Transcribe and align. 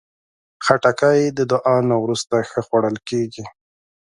خټکی 0.65 1.21
د 1.37 1.39
دعا 1.51 1.75
نه 1.89 1.95
وروسته 2.03 2.35
ښه 2.49 2.59
خوړل 2.67 2.97
کېږي. 3.09 3.43